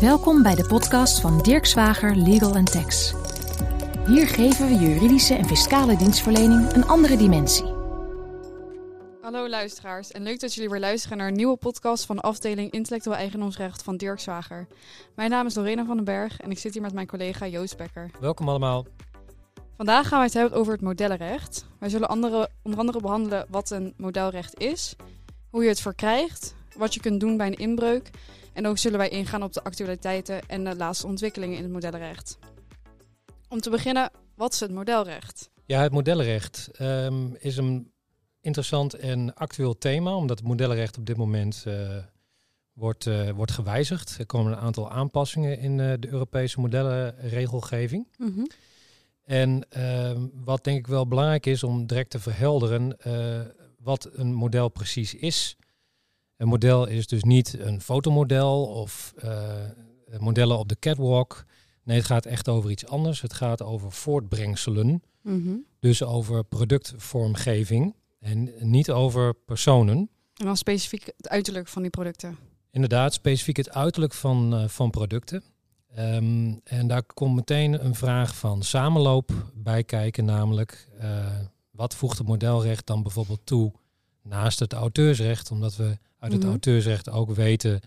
[0.00, 3.14] Welkom bij de podcast van Dirk Zwager Legal Tax.
[4.06, 7.64] Hier geven we juridische en fiscale dienstverlening een andere dimensie.
[9.20, 12.70] Hallo luisteraars en leuk dat jullie weer luisteren naar een nieuwe podcast van de afdeling
[12.70, 14.66] Intellectueel Eigendomsrecht van Dirk Zwager.
[15.14, 17.76] Mijn naam is Lorena van den Berg en ik zit hier met mijn collega Joost
[17.76, 18.10] Becker.
[18.20, 18.86] Welkom allemaal.
[19.76, 21.66] Vandaag gaan we het hebben over het modellenrecht.
[21.78, 24.96] Wij zullen andere, onder andere behandelen wat een modelrecht is,
[25.50, 28.10] hoe je het verkrijgt, wat je kunt doen bij een inbreuk
[28.60, 32.38] en ook zullen wij ingaan op de actualiteiten en de laatste ontwikkelingen in het modellenrecht.
[33.48, 35.50] Om te beginnen, wat is het modelrecht?
[35.66, 37.92] Ja, het modellenrecht ehm, is een
[38.40, 41.96] interessant en actueel thema, omdat het modellenrecht op dit moment uh,
[42.72, 44.16] wordt, uh, wordt gewijzigd.
[44.18, 48.08] Er komen een aantal aanpassingen in uh, de Europese modellenregelgeving.
[48.18, 48.46] Mm -hmm.
[49.24, 52.96] En ehm, wat denk ik wel belangrijk is om direct te verhelderen
[53.78, 55.56] wat een model precies is.
[56.40, 59.14] Een model is dus niet een fotomodel of
[60.18, 61.44] modellen op de catwalk.
[61.82, 63.20] Nee, het gaat echt over iets anders.
[63.20, 65.02] Het gaat over voortbrengselen.
[65.22, 65.64] Mm -hmm.
[65.80, 69.96] Dus over productvormgeving en niet over personen.
[70.34, 72.36] En dan specifiek het uiterlijk van die producten.
[72.70, 75.42] Inderdaad, specifiek het uiterlijk van, uh, van producten.
[75.98, 81.26] Um, en daar komt meteen een vraag van samenloop bij kijken, namelijk uh,
[81.70, 83.72] wat voegt het modelrecht dan bijvoorbeeld toe
[84.22, 86.50] naast het auteursrecht, omdat we uit het mm -hmm.
[86.50, 87.80] auteursrecht ook weten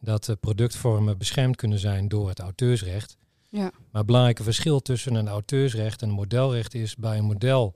[0.00, 3.16] dat de productvormen beschermd kunnen zijn door het auteursrecht.
[3.48, 3.60] Ja.
[3.60, 7.74] Maar het belangrijke verschil tussen een auteursrecht en een modelrecht is bij een model,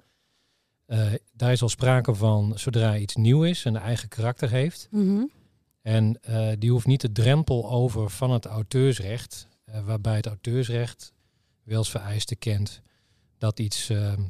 [0.86, 4.88] uh, daar is al sprake van zodra iets nieuw is en een eigen karakter heeft.
[4.90, 5.30] Mm -hmm.
[5.82, 11.12] En uh, die hoeft niet de drempel over van het auteursrecht, uh, waarbij het auteursrecht
[11.62, 12.82] wel als vereiste kent
[13.40, 13.86] dat iets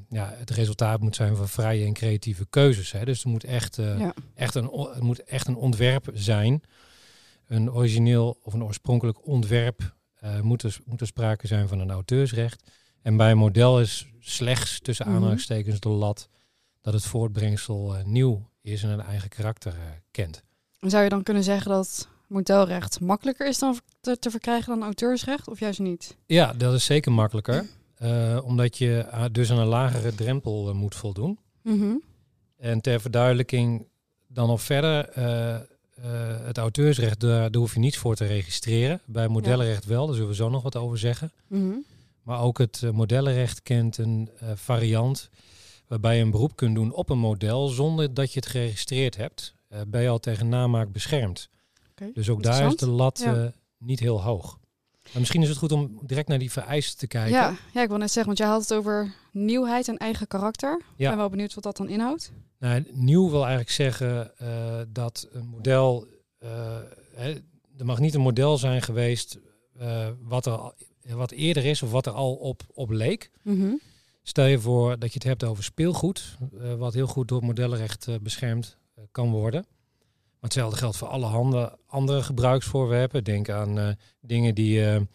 [0.08, 2.92] ja, het resultaat moet zijn van vrije en creatieve keuzes.
[2.92, 3.05] Hè.
[3.05, 4.14] Dus er moet echt, ja.
[4.34, 6.62] echt, een, het moet echt een ontwerp zijn,
[7.47, 9.94] een origineel of een oorspronkelijk ontwerp
[10.25, 12.70] uh, moet, er, moet er sprake zijn van een auteursrecht.
[13.03, 15.16] En bij een model is slechts tussen Mhm.
[15.16, 16.28] aanhalingstekens de lat
[16.81, 19.75] dat het voortbrengsel uh, nieuw is en een eigen karakter
[20.10, 20.43] kent.
[20.81, 25.49] Zou je dan kunnen zeggen dat modelrecht makkelijker is dan te, te verkrijgen dan auteursrecht,
[25.49, 26.16] of juist niet?
[26.26, 27.66] Ja, dat is zeker makkelijker.
[28.44, 31.38] omdat je dus aan een lagere drempel moet voldoen.
[31.62, 31.75] Mhm.
[31.75, 32.03] Mm -hmm.
[32.56, 33.87] En ter verduidelijking
[34.28, 35.56] dan nog verder uh,
[36.47, 39.00] het auteursrecht, daar, daar, hoef je niets voor te registreren.
[39.06, 41.33] Bij modellenrecht wel, daar zullen we zo nog wat over zeggen.
[41.47, 41.84] Mm -hmm.
[42.22, 45.31] Maar ook het modellenrecht kent een variant
[45.91, 49.55] waarbij je een beroep kunt doen op een model zonder dat je het geregistreerd hebt.
[49.87, 51.49] Ben je al tegen namaak beschermd.
[51.91, 52.11] Okay.
[52.15, 53.53] Dus ook daar is de lat ja.
[53.78, 54.59] niet heel hoog.
[55.12, 57.31] Maar misschien is het goed om direct naar die vereisten te kijken.
[57.32, 60.76] Ja, ja ik wil net zeggen, want jij had het over nieuwheid en eigen karakter.
[60.78, 61.09] Ik Ja.
[61.09, 62.32] ben wel benieuwd wat dat dan inhoudt.
[62.59, 66.06] Nou, nieuw wil eigenlijk zeggen uh, dat een model.
[66.43, 66.50] Uh,
[67.15, 67.31] hè,
[67.78, 69.38] er mag niet een model zijn geweest
[69.81, 70.75] uh, wat, er, al-
[71.09, 73.31] wat eerder is of wat er al op, op leek.
[73.43, 73.72] Mhm.
[74.22, 76.37] Stel je voor dat je het hebt over speelgoed,
[76.78, 78.76] wat heel goed door modellenrecht beschermd
[79.10, 79.65] kan worden.
[80.41, 83.25] Maar hetzelfde geldt voor alle handen, andere gebruiksvoorwerpen.
[83.25, 83.89] Denk aan uh,
[84.21, 85.06] dingen die je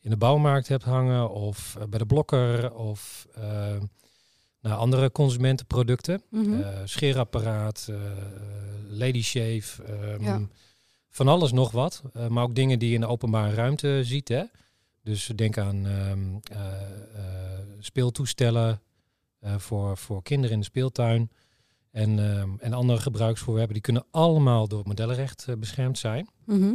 [0.00, 3.44] in de bouwmarkt hebt hangen of uh, bij de blokker of uh,
[4.60, 6.22] nou, andere consumentenproducten.
[6.30, 6.52] Mhm.
[6.52, 7.88] Uh, scheerapparaat,
[8.88, 10.40] lady shave, um, Ja.
[11.10, 12.02] van alles nog wat.
[12.28, 14.28] Maar ook dingen die je in de openbare ruimte ziet.
[14.28, 14.42] Hè?
[15.02, 16.12] Dus denk aan uh,
[17.78, 18.80] speeltoestellen
[19.56, 21.30] voor, voor kinderen in de speeltuin.
[21.94, 26.28] En, um, en andere gebruiksvoorwerpen, die kunnen allemaal door het modellenrecht uh, beschermd zijn.
[26.44, 26.74] Mhm.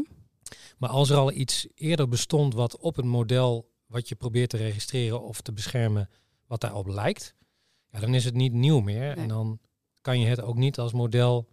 [0.78, 4.58] Maar als er al iets eerder bestond wat op een model wat je probeert te
[4.58, 6.10] registreren of te beschermen,
[6.48, 7.34] wat daarop lijkt,
[7.92, 9.00] ja, dan is het niet nieuw meer.
[9.00, 9.16] Nee.
[9.16, 9.60] En dan
[10.02, 11.48] kan je het ook niet als model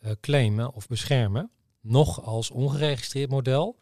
[0.00, 1.50] uh, claimen of beschermen.
[1.80, 3.78] Nog als ongeregistreerd model,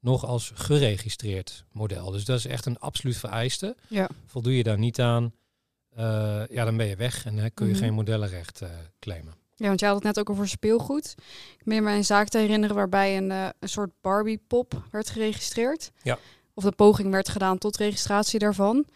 [0.00, 2.10] nog als geregistreerd model.
[2.10, 3.76] Dus dat is echt een absoluut vereiste.
[3.88, 4.08] Ja.
[4.26, 5.32] Voldoe je daar niet aan,
[6.50, 7.82] ja, dan ben je weg en dan kun je Mhm.
[7.82, 8.68] geen modellenrecht uh,
[8.98, 9.34] claimen.
[9.56, 11.14] Ja, want jij had het net ook over speelgoed.
[11.58, 15.90] Ik meen me een zaak te herinneren waarbij een, uh, een soort Barbie-pop werd geregistreerd.
[16.02, 16.18] Ja.
[16.54, 18.86] Of de poging werd gedaan tot registratie daarvan.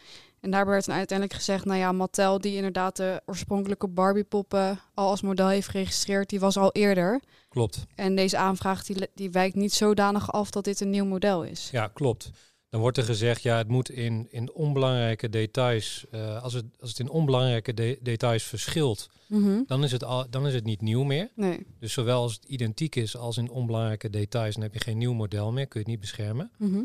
[0.40, 5.08] En daarbij werd dan uiteindelijk gezegd, nou ja, Mattel die inderdaad de oorspronkelijke Barbie-poppen al
[5.10, 7.20] als model heeft geregistreerd, die was al eerder.
[7.48, 7.84] Klopt.
[7.94, 11.68] En deze aanvraag die, die wijkt niet zodanig af dat dit een nieuw model is.
[11.72, 12.30] Ja, klopt.
[12.74, 16.90] Dan wordt er gezegd, ja, het moet in, in onbelangrijke details, uh, als, het, als
[16.90, 19.62] het in onbelangrijke de details verschilt, Mhm.
[19.66, 21.30] dan, is het al, dan is het niet nieuw meer.
[21.34, 21.66] Nee.
[21.78, 25.12] Dus zowel als het identiek is als in onbelangrijke details, dan heb je geen nieuw
[25.12, 26.50] model meer, kun je het niet beschermen.
[26.58, 26.82] Mhm.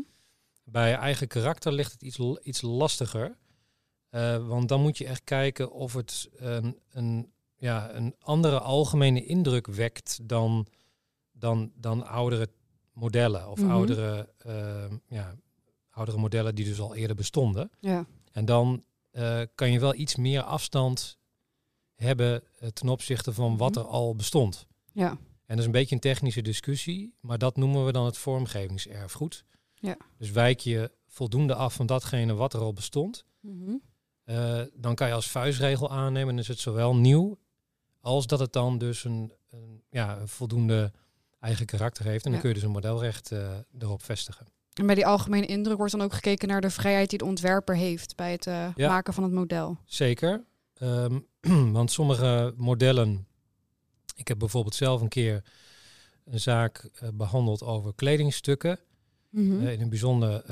[0.64, 3.36] Bij eigen karakter ligt het iets, iets lastiger.
[4.10, 9.24] Uh, want dan moet je echt kijken of het een, een, ja, een andere algemene
[9.26, 10.66] indruk wekt dan,
[11.32, 12.48] dan, dan oudere
[12.92, 13.70] modellen of Mhm.
[13.70, 15.34] oudere, ehm, ja,
[16.00, 17.70] oudere modellen die dus al eerder bestonden.
[17.80, 18.06] Ja.
[18.32, 21.18] En dan eh, kan je wel iets meer afstand
[21.94, 23.78] hebben eh, ten opzichte van wat Mhm.
[23.80, 24.66] er al bestond.
[24.92, 25.08] Ja.
[25.10, 25.18] En
[25.56, 29.44] dat is een beetje een technische discussie, maar dat noemen we dan het vormgevingserfgoed.
[29.74, 29.96] Ja.
[30.18, 33.24] Dus wijk je voldoende af van datgene wat er al bestond.
[33.40, 33.74] Mhm.
[34.24, 37.38] Eh, dan kan je als vuistregel aannemen, en is het zowel nieuw
[38.00, 40.92] als dat het dan dus een, een, ja, een voldoende
[41.40, 42.24] eigen karakter heeft.
[42.24, 42.38] En dan Ja.
[42.40, 43.30] kun je dus een modelrecht
[43.78, 44.46] erop vestigen.
[44.80, 47.76] En bij die algemene indruk wordt dan ook gekeken naar de vrijheid die de ontwerper
[47.76, 48.88] heeft bij het eh, Ja.
[48.88, 49.78] maken van het model.
[49.84, 50.44] Zeker,
[50.78, 51.18] Ehm,
[51.72, 53.26] want sommige modellen,
[54.16, 55.44] ik heb bijvoorbeeld zelf een keer
[56.24, 58.78] een zaak eh, behandeld over kledingstukken.
[59.30, 59.66] Mhm.
[59.66, 60.44] Eh, in een bijzonder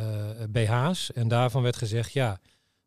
[0.50, 1.12] BH's.
[1.12, 2.40] En daarvan werd gezegd, ja,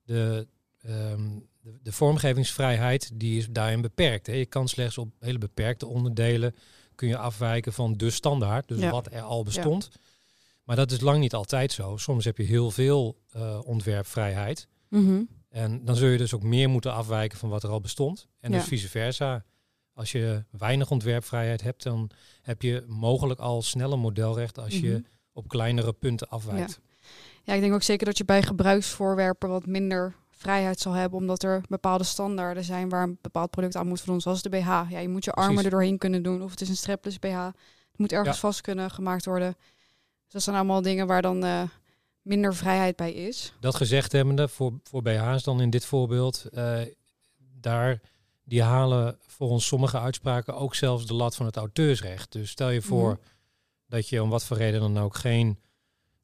[0.03, 0.47] de,
[0.81, 1.29] ehm,
[1.61, 4.27] de, de vormgevingsvrijheid die is daarin beperkt.
[4.27, 4.33] Hè.
[4.33, 6.55] Je kan slechts op hele beperkte onderdelen
[6.95, 8.91] kun je afwijken van de standaard, dus Ja.
[8.91, 9.89] wat er al bestond.
[10.71, 11.97] Maar dat is lang niet altijd zo.
[11.97, 14.67] Soms heb je heel veel eh, ontwerpvrijheid.
[14.87, 15.21] Mhm.
[15.49, 18.27] En dan zul je dus ook meer moeten afwijken van wat er al bestond.
[18.39, 19.43] En dus vice versa.
[19.93, 22.09] Als je weinig ontwerpvrijheid hebt, dan
[22.41, 25.01] heb je mogelijk al sneller modelrecht als je Mhm.
[25.33, 26.79] op kleinere punten afwijkt.
[27.43, 31.43] Ja, ik denk ook zeker dat je bij gebruiksvoorwerpen wat minder vrijheid zal hebben, omdat
[31.43, 34.65] er bepaalde standaarden zijn waar een bepaald product aan moet voldoen, zoals de BH.
[34.89, 35.65] Ja, je moet je armen Precies.
[35.71, 37.45] er doorheen kunnen doen, of het is een strapless BH.
[37.45, 38.41] Het moet ergens Ja.
[38.41, 39.55] vast kunnen gemaakt worden.
[40.31, 41.61] Dus dat zijn allemaal dingen waar dan eh,
[42.21, 43.53] minder vrijheid bij is.
[43.59, 46.79] Dat gezegd hebbende, voor, voor BH's dan in dit voorbeeld, eh,
[47.37, 48.01] daar,
[48.43, 52.31] die halen volgens sommige uitspraken ook zelfs de lat van het auteursrecht.
[52.31, 53.21] Dus stel je voor Mhm.
[53.87, 55.59] dat je om wat voor reden dan ook geen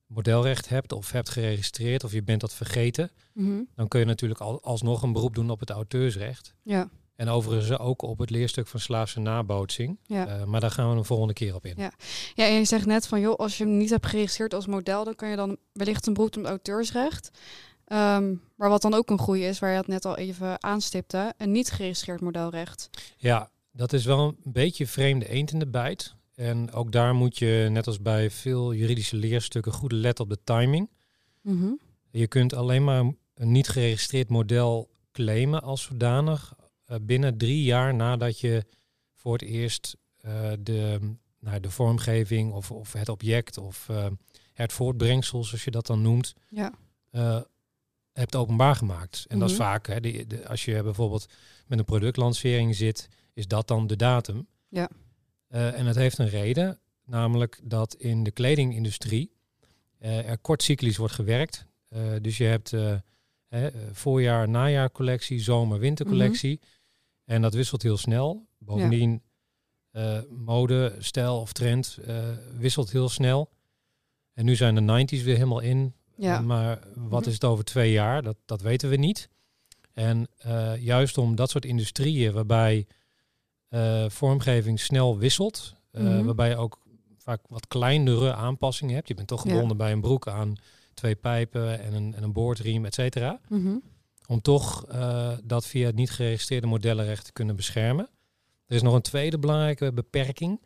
[0.05, 3.61] modelrecht hebt of hebt geregistreerd of je bent dat vergeten, Mhm.
[3.75, 6.53] dan kun je natuurlijk al, alsnog een beroep doen op het auteursrecht.
[6.63, 9.99] Ja, En overigens ook op het leerstuk van slaafse nabootsing.
[10.05, 10.27] ja.
[10.27, 11.73] Eh, maar daar gaan we een volgende keer op in.
[11.77, 11.91] Ja.
[12.35, 15.03] Ja, en je zegt net van, joh, als je hem niet hebt geregistreerd als model,
[15.03, 17.29] dan kan je dan wellicht een beroep het auteursrecht.
[17.85, 21.33] Ehm, maar wat dan ook een groei is, waar je het net al even aanstipte,
[21.37, 22.89] een niet geregistreerd modelrecht.
[23.17, 26.15] Ja, dat is wel een beetje vreemde eend in de bijt.
[26.35, 30.39] En ook daar moet je, net als bij veel juridische leerstukken, goed letten op de
[30.43, 30.89] timing.
[31.41, 31.71] Mhm.
[32.11, 36.53] Je kunt alleen maar een niet geregistreerd model claimen als zodanig
[37.01, 38.65] binnen drie jaar nadat je
[39.15, 40.99] voor het eerst eh, de,
[41.39, 44.05] nou, de vormgeving of, of het object of eh,
[44.53, 46.73] het voortbrengsel, zoals je dat dan noemt, Ja.
[47.11, 47.41] eh,
[48.13, 49.25] hebt openbaar gemaakt.
[49.27, 49.63] En dat is Mhm.
[49.63, 51.25] vaak, hè, de, de- als je bijvoorbeeld
[51.67, 54.47] met een productlancering zit, is dat dan de datum.
[54.69, 54.89] Ja.
[55.47, 59.31] Eh, en dat heeft een reden, namelijk dat in de kledingindustrie
[59.97, 61.65] eh, er kortcyclisch wordt gewerkt.
[61.89, 62.93] Eh, dus je hebt eh,
[63.47, 66.59] eh, voorjaar, najaarcollectie, zomer, wintercollectie.
[67.27, 68.47] En dat wisselt heel snel.
[68.57, 69.21] Bovendien,
[69.91, 72.17] eh, mode, stijl of trend eh,
[72.57, 73.49] wisselt heel snel.
[74.33, 75.93] En nu zijn de 90s weer helemaal in.
[76.17, 76.39] Ja.
[76.41, 77.27] Maar wat Mhm.
[77.29, 78.21] is het over twee jaar?
[78.23, 79.29] Dat, dat weten we niet.
[79.93, 82.87] En eh, juist om dat soort industrieën waarbij
[84.07, 86.23] vormgeving snel wisselt, Mhm.
[86.25, 86.79] waarbij je ook
[87.17, 89.07] vaak wat kleinere aanpassingen hebt.
[89.07, 89.51] Je bent toch Ja.
[89.51, 90.55] gebonden bij een broek aan
[90.93, 93.39] twee pijpen en een, en een boordriem, et cetera.
[93.49, 93.75] Mhm.
[94.29, 98.09] Om toch eh, dat via het niet geregistreerde modellenrecht te kunnen beschermen.
[98.65, 100.61] Er is nog een tweede belangrijke beperking.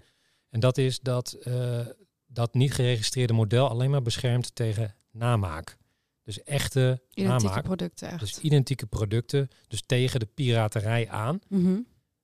[0.49, 1.85] En dat is dat eh,
[2.27, 5.77] dat niet geregistreerde model alleen maar beschermt tegen namaak.
[6.23, 7.63] Dus echte Identieke namaak.
[7.63, 8.19] producten echt.
[8.19, 9.47] Dus identieke producten.
[9.67, 11.39] Dus tegen de piraterij aan.
[11.47, 11.79] Mhm.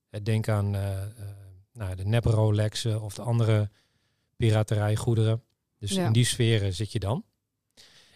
[0.09, 0.69] Eh, Denk aan
[1.73, 3.69] nou, de nep Rolexen of de andere
[4.35, 5.43] piraterijgoederen.
[5.79, 6.05] Dus Ja.
[6.05, 7.23] in die sferen zit je dan.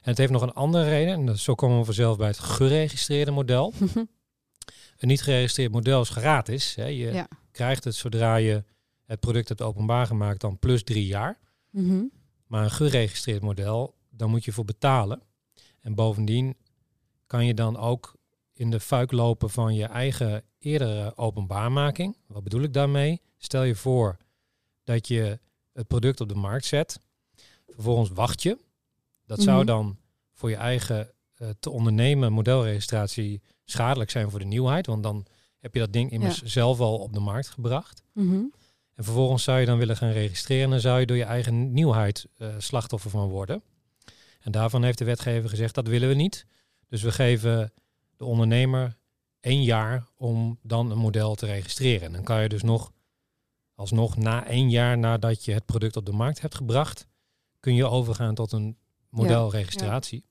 [0.01, 1.13] En het heeft nog een andere reden.
[1.13, 3.73] En dat, zo komen we vanzelf bij het geregistreerde model.
[4.97, 6.75] Een niet geregistreerd model is gratis.
[6.75, 6.85] Hè.
[6.85, 7.27] Je Ja.
[7.51, 8.63] krijgt het zodra je
[9.05, 11.39] het product hebt openbaar gemaakt, dan plus drie jaar.
[11.69, 12.03] Mhm.
[12.45, 15.21] Maar een geregistreerd model, dan moet je voor betalen.
[15.81, 16.55] En bovendien
[17.27, 18.15] kan je dan ook
[18.53, 22.17] in de fuik lopen van je eigen eerdere openbaarmaking.
[22.27, 23.21] Wat bedoel ik daarmee?
[23.37, 24.17] Stel je voor
[24.83, 25.39] dat je
[25.73, 26.99] het product op de markt zet.
[27.67, 28.57] Vervolgens wacht je.
[29.31, 29.65] Dat zou Mhm.
[29.65, 29.97] dan
[30.33, 34.85] voor je eigen eh, te ondernemen modelregistratie schadelijk zijn voor de nieuwheid.
[34.85, 35.25] Want dan
[35.59, 38.03] heb je dat ding immers zelf al op de markt gebracht.
[38.13, 38.43] Mhm.
[38.95, 41.73] En vervolgens zou je dan willen gaan registreren en dan zou je door je eigen
[41.73, 43.63] nieuwheid eh, slachtoffer van worden.
[44.39, 46.45] En daarvan heeft de wetgever gezegd dat willen we niet.
[46.87, 47.73] Dus we geven
[48.15, 48.97] de ondernemer
[49.39, 52.07] één jaar om dan een model te registreren.
[52.07, 52.91] En dan kan je dus nog
[53.75, 57.07] alsnog na één jaar nadat je het product op de markt hebt gebracht,
[57.59, 58.77] kun je overgaan tot een
[59.11, 60.23] modelregistratie.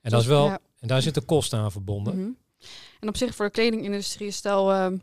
[0.00, 2.18] En, dat is wel, en daar zitten kosten aan verbonden.
[2.18, 2.30] Mhm.
[3.00, 4.96] En op zich voor de kledingindustrie, stel ehm,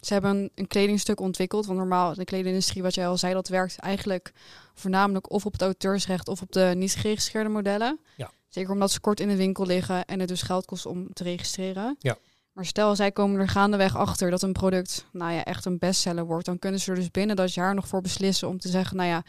[0.00, 1.66] ze hebben een, een kledingstuk ontwikkeld.
[1.66, 4.32] Want normaal, de kledingindustrie, wat jij al zei, dat werkt eigenlijk
[4.74, 8.00] voornamelijk of op het auteursrecht of op de niet geregistreerde modellen.
[8.16, 8.30] Ja.
[8.48, 11.22] Zeker omdat ze kort in de winkel liggen en het dus geld kost om te
[11.22, 11.96] registreren.
[11.98, 12.16] Ja.
[12.52, 16.26] Maar stel, zij komen er gaandeweg achter dat een product nou ja, echt een bestseller
[16.26, 16.46] wordt.
[16.46, 19.08] Dan kunnen ze er dus binnen dat jaar nog voor beslissen om te zeggen, nou
[19.08, 19.22] ja,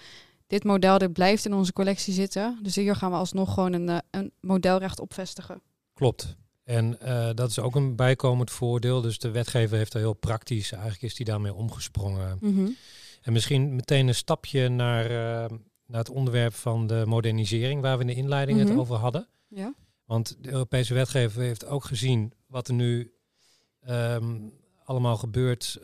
[0.47, 2.59] dit model dit blijft in onze collectie zitten.
[2.61, 5.61] Dus hier gaan we alsnog gewoon een, eh, een modelrecht op vestigen.
[5.93, 6.35] Klopt.
[6.63, 9.01] En eh, dat is ook een bijkomend voordeel.
[9.01, 12.37] Dus de wetgever heeft er heel praktisch, eigenlijk is die daarmee omgesprongen.
[12.41, 12.67] Mhm.
[13.21, 18.01] En misschien meteen een stapje naar, eh, naar het onderwerp van de modernisering, waar we
[18.01, 18.67] in de inleiding Mhm.
[18.67, 19.27] het over hadden.
[19.47, 19.73] Ja.
[20.05, 23.11] Want de Europese wetgever heeft ook gezien wat er nu
[23.81, 24.35] ehm,
[24.83, 25.79] allemaal gebeurt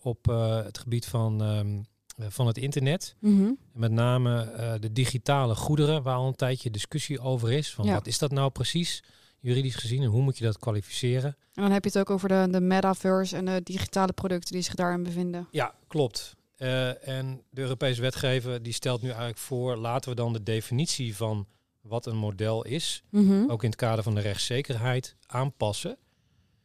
[0.00, 0.24] op
[0.64, 1.80] het gebied van, ehm, eh,
[2.18, 3.14] van het internet.
[3.20, 3.42] Mhm.
[3.44, 7.74] En met name eh, de digitale goederen, waar al een tijdje discussie over is.
[7.74, 7.92] Van Ja.
[7.94, 9.02] wat is dat nou precies,
[9.40, 11.36] juridisch gezien, en hoe moet je dat kwalificeren?
[11.54, 14.62] En dan heb je het ook over de, de metaverse en de digitale producten die
[14.62, 15.48] zich daarin bevinden.
[15.50, 16.34] Ja, klopt.
[16.56, 21.16] Eh, en de Europese wetgever die stelt nu eigenlijk voor, laten we dan de definitie
[21.16, 21.46] van
[21.80, 23.50] wat een model is, Mhm.
[23.50, 25.96] ook in het kader van de rechtszekerheid, aanpassen.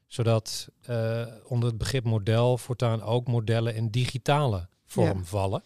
[0.08, 5.24] Zodat eh, onder het begrip model voortaan ook modellen in digitale vorm Ja.
[5.24, 5.64] vallen.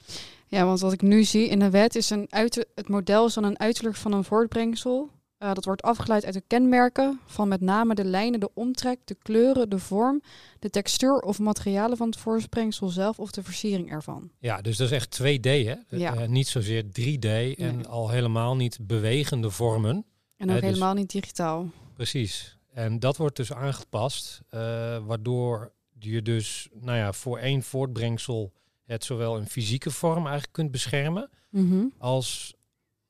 [0.48, 3.34] Ja, want wat ik nu zie in de wet is een uiter- het model is
[3.34, 5.10] dan een uiterlijk van een voortbrengsel.
[5.38, 9.15] Eh, dat wordt afgeleid uit de kenmerken van met name de lijnen, de omtrek, de
[9.22, 10.22] kleuren, de vorm,
[10.60, 14.30] de textuur of materialen van het voortbrengsel zelf of de versiering ervan.
[14.39, 15.75] Ja, dus dat is echt 2D, hè?
[15.98, 16.15] Ja.
[16.15, 20.06] Eh, niet zozeer 3D en al helemaal niet bewegende vormen.
[20.38, 21.70] En ook dus- helemaal niet digitaal.
[21.94, 22.58] Precies.
[22.74, 24.60] En dat wordt dus aangepast, eh,
[25.06, 28.53] waardoor je dus nou ja, voor één voortbrengsel
[28.86, 31.84] het zowel in fysieke vorm eigenlijk kunt beschermen, Mhm.
[31.98, 32.54] als,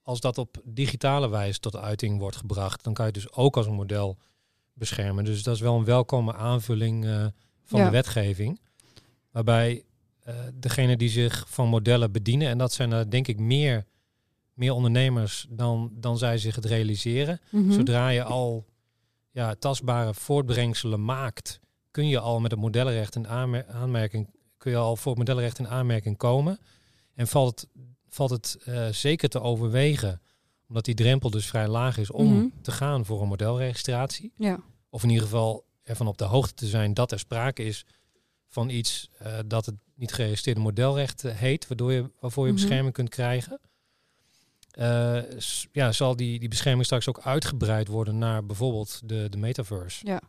[0.02, 2.84] als dat op digitale wijze tot uiting wordt gebracht.
[2.84, 4.18] Dan kan je het dus ook als een model
[4.74, 5.24] beschermen.
[5.26, 7.26] Dus dat is wel een welkome aanvulling eh,
[7.64, 7.86] van Ja.
[7.86, 8.60] de wetgeving.
[9.32, 9.84] Waarbij
[10.20, 13.86] eh degene die zich van modellen bedienen, en dat zijn er denk ik meer,
[14.54, 17.40] meer ondernemers dan, dan zij zich het realiseren.
[17.50, 17.72] Mhm.
[17.72, 18.66] Zodra je al
[19.32, 21.60] ja, tastbare voortbrengselen maakt,
[21.92, 24.30] kun je al met het modellenrecht in aanmer- aanmerking,
[24.64, 26.60] kun je al voor het modellenrecht in aanmerking komen.
[27.16, 27.70] En valt het,
[28.10, 30.22] valt het eh, zeker te overwegen,
[30.68, 32.46] omdat die drempel dus vrij laag is om Mhm.
[32.62, 34.32] te gaan voor een modelregistratie.
[34.38, 34.60] Ja.
[34.90, 37.86] Of in ieder geval ervan op de hoogte te zijn dat er sprake is
[38.48, 42.62] van iets eh, dat het niet geregistreerde modelrecht eh, heet, waardoor je, waarvoor je Mhm.
[42.62, 43.60] bescherming kunt krijgen.
[45.72, 50.06] Ja, zal die, die bescherming straks ook uitgebreid worden naar bijvoorbeeld de, de metaverse.
[50.06, 50.22] Ja.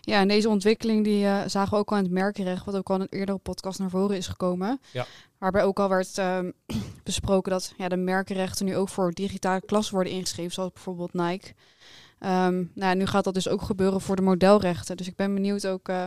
[0.00, 2.88] Ja, en deze ontwikkeling die eh, zagen we ook al in het merkenrecht, wat ook
[2.88, 4.80] al in een eerdere podcast naar voren is gekomen.
[4.92, 5.06] Ja.
[5.38, 6.50] Waarbij ook al werd ehm,
[7.04, 11.54] besproken dat ja, de merkenrechten nu ook voor digitale klassen worden ingeschreven, zoals bijvoorbeeld Nike.
[12.18, 14.96] Ehm, nou, ja, nu gaat dat dus ook gebeuren voor de modelrechten.
[14.96, 16.06] Dus ik ben benieuwd ook eh,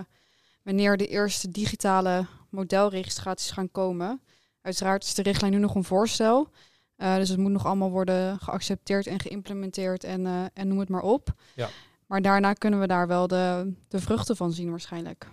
[0.64, 4.22] wanneer de eerste digitale modelregistraties gaan komen.
[4.62, 6.50] Uiteraard is de richtlijn nu nog een voorstel.
[6.96, 11.02] Eh, dus het moet nog allemaal worden geaccepteerd en geïmplementeerd en, en noem het maar
[11.02, 11.34] op.
[11.56, 11.70] Ja.
[12.14, 15.28] Maar daarna kunnen we daar wel de, de vruchten van zien waarschijnlijk.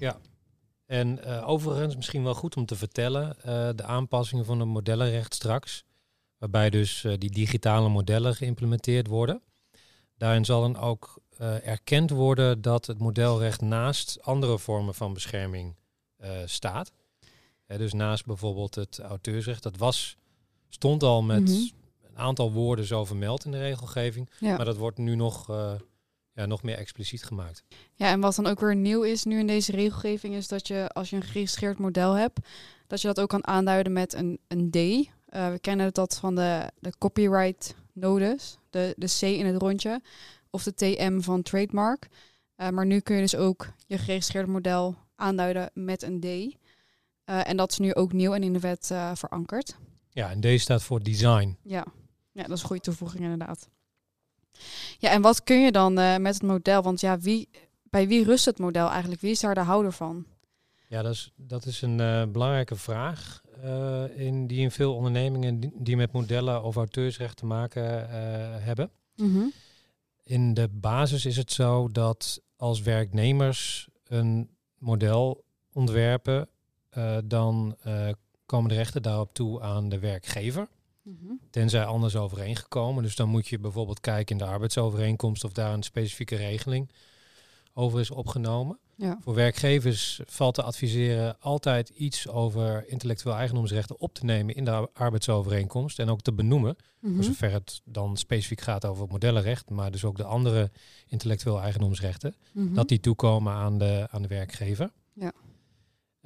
[0.87, 5.35] En eh, overigens misschien wel goed om te vertellen, eh, de aanpassingen van het modellenrecht
[5.35, 5.85] straks,
[6.39, 9.43] waarbij dus eh, die digitale modellen geïmplementeerd worden.
[10.17, 11.19] Daarin zal dan ook
[11.65, 15.77] erkend worden dat het modelrecht naast andere vormen van bescherming
[16.45, 16.93] staat.
[17.67, 20.17] Dus naast bijvoorbeeld het auteursrecht, dat was,
[20.69, 21.53] stond al met Mhm.
[22.03, 24.57] een aantal woorden zo vermeld in de regelgeving, Ja.
[24.57, 25.49] maar dat wordt nu nog,
[26.40, 27.64] ja, nog meer expliciet gemaakt.
[27.94, 30.88] ja, en wat dan ook weer nieuw is nu in deze regelgeving, is dat je
[30.88, 32.38] als je een geregistreerd model hebt,
[32.87, 34.76] dat je dat ook kan aanduiden met een, een D.
[34.76, 40.00] Eh, we kennen dat van de, de copyright notice, de, de C in het rondje,
[40.50, 42.09] of de TM van trademark.
[42.54, 46.25] Eh, maar nu kun je dus ook je geregistreerde model aanduiden met een D.
[47.25, 49.76] Eh, en dat is nu ook nieuw en in de wet eh, verankerd.
[50.09, 51.56] Ja, en deze staat voor design.
[51.62, 51.85] Ja.
[52.32, 53.68] ja, dat is een goede toevoeging inderdaad.
[54.99, 56.83] Ja, en wat kun je dan eh, met het model?
[56.83, 57.49] Want ja, wie,
[57.83, 59.21] bij wie rust het model eigenlijk?
[59.21, 60.26] Wie is daar de houder van?
[60.88, 65.61] Ja, dat is, dat is een eh, belangrijke vraag eh, in, die in veel ondernemingen
[65.61, 68.11] die, die met modellen of auteursrecht te maken
[68.61, 68.90] hebben.
[70.23, 76.49] In de basis is het zo dat als werknemers een model ontwerpen,
[77.25, 77.76] dan
[78.47, 80.69] komen de rechten daarop toe aan de werkgever.
[81.11, 81.33] Mhm.
[81.50, 83.02] Tenzij anders overeengekomen.
[83.02, 86.90] Dus dan moet je bijvoorbeeld kijken in de arbeidsovereenkomst of daar een specifieke regeling
[87.75, 88.79] over is opgenomen.
[88.97, 89.19] Ja.
[89.23, 94.71] Voor werkgevers valt te adviseren altijd iets over intellectueel eigendomsrechten op te nemen in de
[94.71, 97.14] ar- arbeidsovereenkomst en ook te benoemen, Mhm.
[97.14, 100.71] voor zover het dan specifiek gaat over het modellenrecht, maar dus ook de andere
[101.07, 102.75] intellectueel eigendomsrechten, Mhm.
[102.75, 104.90] dat die toekomen aan de, aan de werkgever.
[105.12, 105.33] Ja.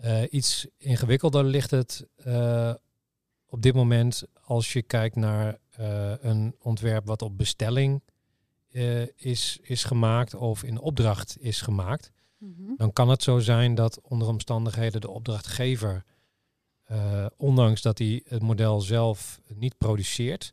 [0.05, 2.75] Uh, iets ingewikkelder ligt het uh,
[3.55, 8.03] op dit moment als je kijkt naar uh, een ontwerp wat op bestelling
[9.17, 12.13] is, is gemaakt of in opdracht is gemaakt.
[12.39, 12.75] Mm -hmm.
[12.77, 16.05] Dan kan het zo zijn dat onder omstandigheden de opdrachtgever,
[17.37, 20.53] ondanks dat hij het model zelf niet produceert,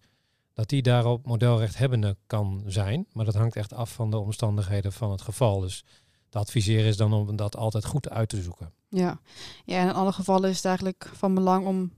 [0.54, 3.08] dat die daarop modelrechthebbende kan zijn.
[3.12, 5.60] Maar dat hangt echt af van de omstandigheden van het geval.
[5.60, 5.84] Dus
[6.30, 8.74] de adviseren is dan om dat altijd goed uit te zoeken.
[8.90, 9.20] Ja,
[9.66, 11.92] ja in alle gevallen is het eigenlijk van belang om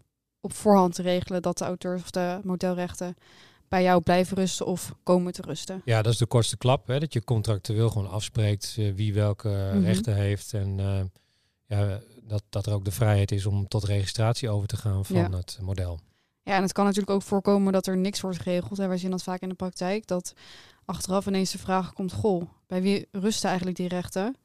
[0.43, 3.15] op voorhand te regelen dat de auteurs of de modelrechten
[3.67, 5.81] bij jou blijven rusten of komen te rusten.
[5.85, 6.87] Ja, dat is de kortste klap.
[6.87, 9.85] Hè, dat je contractueel gewoon afspreekt uh, wie welke mm -hmm.
[9.85, 10.53] rechten heeft.
[10.53, 10.99] En uh,
[11.65, 15.15] ja, dat, dat er ook de vrijheid is om tot registratie over te gaan van
[15.15, 15.29] ja.
[15.29, 15.99] het model.
[16.43, 18.79] Ja, en het kan natuurlijk ook voorkomen dat er niks wordt geregeld.
[18.79, 20.07] En wij zien dat vaak in de praktijk.
[20.07, 20.33] Dat
[20.85, 24.35] achteraf ineens de vraag komt, goh, bij wie rusten eigenlijk die rechten?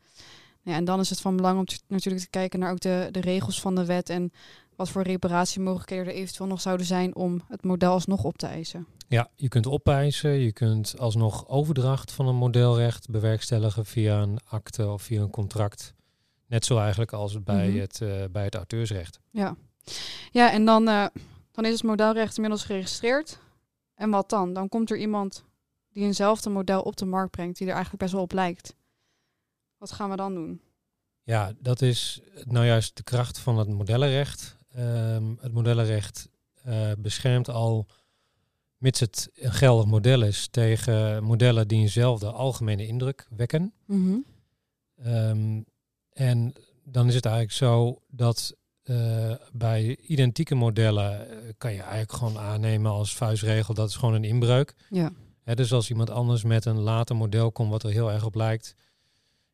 [0.68, 3.20] Ja, en dan is het van belang om natuurlijk te kijken naar ook de, de
[3.20, 4.32] regels van de wet en
[4.76, 8.86] wat voor reparatiemogelijkheden er eventueel nog zouden zijn om het model alsnog op te eisen.
[9.08, 14.88] Ja, je kunt opeisen, je kunt alsnog overdracht van een modelrecht bewerkstelligen via een akte
[14.88, 15.94] of via een contract.
[16.46, 17.80] Net zo eigenlijk als bij, mm -hmm.
[17.80, 19.20] het, uh, bij het auteursrecht.
[19.30, 19.56] Ja,
[20.30, 21.06] ja en dan, uh,
[21.52, 23.38] dan is het modelrecht inmiddels geregistreerd.
[23.94, 24.52] En wat dan?
[24.52, 25.44] Dan komt er iemand
[25.92, 28.76] die eenzelfde model op de markt brengt, die er eigenlijk best wel op lijkt.
[29.78, 30.60] Wat gaan we dan doen?
[31.22, 34.56] Ja, dat is nou juist de kracht van het modellenrecht.
[34.78, 36.28] Um, het modellenrecht
[36.66, 37.86] uh, beschermt al,
[38.76, 43.72] mits het een geldig model is, tegen modellen die eenzelfde algemene indruk wekken.
[43.86, 44.24] Mm -hmm.
[45.12, 45.64] um,
[46.12, 46.52] en
[46.84, 52.38] dan is het eigenlijk zo dat uh, bij identieke modellen uh, kan je eigenlijk gewoon
[52.38, 54.74] aannemen als vuistregel dat is gewoon een inbreuk.
[54.90, 55.12] Ja.
[55.54, 58.74] Dus als iemand anders met een later model komt wat er heel erg op lijkt,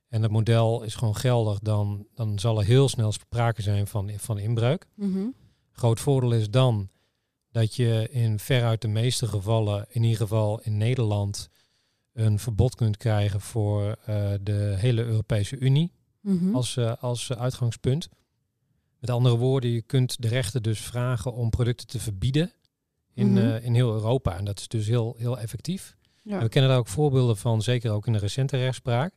[0.09, 4.11] en het model is gewoon geldig, dan, dan zal er heel snel sprake zijn van,
[4.17, 4.87] van inbreuk.
[4.95, 5.35] Mm -hmm.
[5.73, 6.89] Groot voordeel is dan
[7.51, 11.49] dat je in veruit de meeste gevallen, in ieder geval in Nederland,
[12.13, 16.55] een verbod kunt krijgen voor uh, de hele Europese Unie mm -hmm.
[16.55, 18.09] als, uh, als uitgangspunt.
[18.99, 22.53] Met andere woorden, je kunt de rechter dus vragen om producten te verbieden
[23.12, 23.47] in, mm -hmm.
[23.47, 24.37] uh, in heel Europa.
[24.37, 25.97] En dat is dus heel, heel effectief.
[26.23, 26.40] Ja.
[26.40, 29.14] We kennen daar ook voorbeelden van, zeker ook in de recente rechtspraak.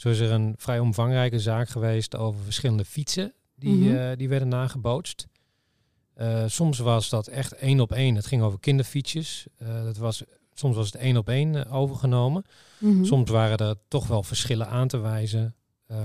[0.00, 3.94] Zo is er een vrij omvangrijke zaak geweest over verschillende fietsen die, mm -hmm.
[3.94, 5.26] uh, die werden nagebootst.
[6.16, 8.14] Uh, soms was dat echt één op één.
[8.14, 9.46] Het ging over kinderfietsjes.
[9.62, 12.44] Uh, dat was, soms was het één op één overgenomen.
[12.78, 12.90] Mhm.
[12.90, 13.04] Mm -hmm.
[13.04, 15.54] Soms waren er toch wel verschillen aan te wijzen.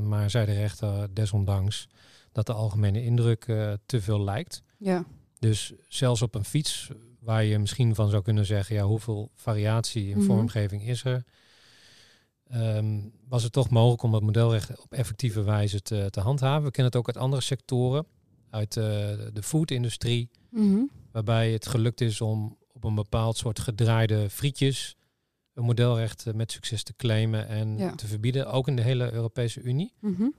[0.03, 1.87] maar zei de rechter desondanks
[2.31, 3.43] dat de algemene indruk
[3.85, 4.61] te veel lijkt.
[4.77, 5.05] Ja.
[5.39, 10.03] Dus zelfs op een fiets, waar je misschien van zou kunnen zeggen, ja, hoeveel variatie
[10.03, 10.25] in mm -hmm.
[10.25, 11.23] vormgeving is er?
[12.55, 16.63] Um, was het toch mogelijk om het modelrecht op effectieve wijze te, te handhaven.
[16.63, 18.05] We kennen het ook uit andere sectoren,
[18.49, 18.83] uit uh,
[19.33, 20.91] de foodindustrie, mm -hmm.
[21.11, 24.95] waarbij het gelukt is om op een bepaald soort gedraaide frietjes
[25.53, 27.95] een modelrecht met succes te claimen en ja.
[27.95, 29.93] te verbieden, ook in de hele Europese Unie.
[29.99, 30.33] Mm -hmm.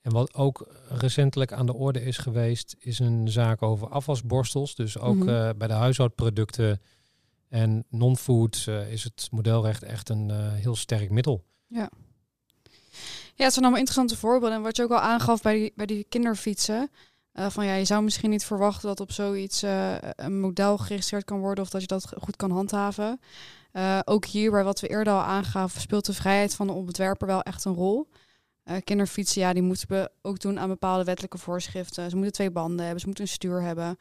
[0.00, 4.74] En wat ook recentelijk aan de orde is geweest, is een zaak over afwasborstels.
[4.74, 5.28] Dus ook mm -hmm.
[5.28, 6.80] uh, bij de huishoudproducten
[7.48, 11.44] en non-food uh, is het modelrecht echt een uh, heel sterk middel.
[11.66, 11.90] Ja.
[13.34, 14.56] Ja, het zijn allemaal interessante voorbeelden.
[14.56, 16.90] En wat je ook al aangaf bij die, bij die kinderfietsen.
[17.34, 19.62] Uh, van ja, je zou misschien niet verwachten dat op zoiets
[20.16, 23.20] een model geregistreerd kan worden of dat je dat goed kan handhaven.
[24.04, 27.42] ook hier, bij wat we eerder al aangaven, speelt de vrijheid van de ontwerper wel
[27.42, 28.08] echt een rol.
[28.84, 32.10] kinderfietsen, ja, die moeten we ook doen aan bepaalde wettelijke voorschriften.
[32.10, 33.98] Ze moeten twee banden hebben, ze moeten een stuur hebben.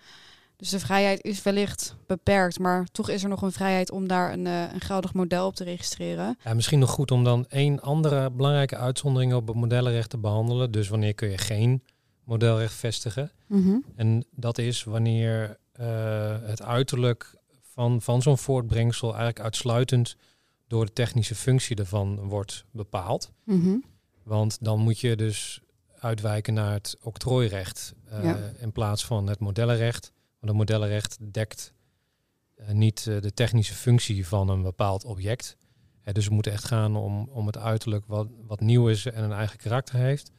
[0.58, 4.34] Dus de vrijheid is wellicht beperkt, maar toch is er nog een vrijheid om daar
[4.34, 6.38] een, uh, een geldig model op te registreren.
[6.44, 10.72] Ja, misschien nog goed om dan één andere belangrijke uitzondering op het modellenrecht te behandelen.
[10.72, 11.84] Dus wanneer kun je geen
[12.24, 13.32] modelrecht vestigen?
[13.48, 13.84] Mm -hmm.
[13.96, 20.16] En dat is wanneer uh, het uiterlijk van, van zo'n voortbrengsel eigenlijk uitsluitend
[20.68, 23.32] door de technische functie ervan wordt bepaald.
[23.44, 23.84] Mm -hmm.
[24.24, 25.60] Want dan moet je dus
[26.00, 28.38] uitwijken naar het octrooirecht uh, ja.
[28.58, 30.14] in plaats van het modellenrecht.
[30.46, 31.74] Want het modellenrecht dekt
[32.60, 35.58] uh, niet uh, de technische functie van een bepaald object.
[36.04, 39.24] Uh, dus we moeten echt gaan om, om het uiterlijk wat, wat nieuw is en
[39.24, 40.32] een eigen karakter heeft.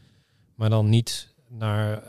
[0.54, 2.02] Maar dan niet naar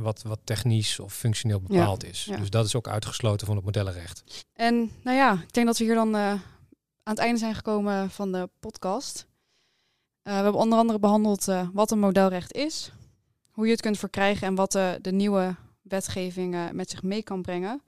[0.00, 2.24] wat, wat technisch of functioneel bepaald ja, is.
[2.24, 2.36] Ja.
[2.36, 4.44] Dus dat is ook uitgesloten van het modellenrecht.
[4.52, 6.40] En nou ja, ik denk dat we hier dan aan
[7.02, 9.26] het einde zijn gekomen van de podcast.
[10.22, 12.92] we hebben onder andere behandeld wat een modelrecht is,
[13.50, 15.56] hoe je het kunt verkrijgen en wat de nieuwe
[15.88, 17.82] wetgeving met zich mee kan brengen.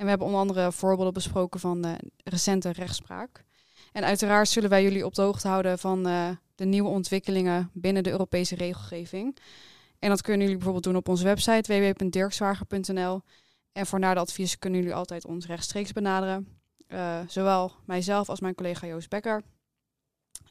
[0.00, 1.92] En we hebben onder andere voorbeelden besproken van uh,
[2.24, 3.44] recente rechtspraak.
[3.92, 8.02] En uiteraard zullen wij jullie op de hoogte houden van uh, de nieuwe ontwikkelingen binnen
[8.02, 9.36] de Europese regelgeving.
[9.98, 13.22] En dat kunnen jullie bijvoorbeeld doen op onze website www.dirkswager.nl.
[13.72, 16.48] En voor advies kunnen jullie altijd ons rechtstreeks benaderen.
[16.88, 19.42] Uh, zowel mijzelf als mijn collega Joost Becker.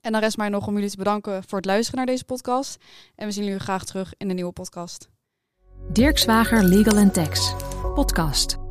[0.01, 2.83] En dan rest mij nog om jullie te bedanken voor het luisteren naar deze podcast.
[3.15, 5.18] En we zien jullie graag terug in de nieuwe podcast.
[5.87, 7.55] Dirk Zwager Legal Tax
[7.95, 8.68] podcast.